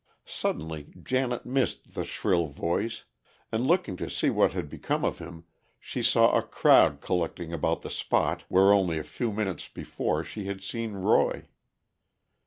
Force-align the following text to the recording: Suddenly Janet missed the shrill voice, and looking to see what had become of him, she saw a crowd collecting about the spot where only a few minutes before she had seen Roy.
Suddenly 0.25 0.95
Janet 1.03 1.45
missed 1.45 1.93
the 1.93 2.03
shrill 2.05 2.47
voice, 2.47 3.03
and 3.51 3.67
looking 3.67 3.95
to 3.97 4.09
see 4.09 4.31
what 4.31 4.53
had 4.53 4.67
become 4.67 5.05
of 5.05 5.19
him, 5.19 5.43
she 5.79 6.01
saw 6.01 6.35
a 6.35 6.41
crowd 6.41 7.01
collecting 7.01 7.53
about 7.53 7.83
the 7.83 7.91
spot 7.91 8.43
where 8.49 8.73
only 8.73 8.97
a 8.97 9.03
few 9.03 9.31
minutes 9.31 9.67
before 9.67 10.23
she 10.23 10.45
had 10.47 10.63
seen 10.63 10.93
Roy. 10.93 11.45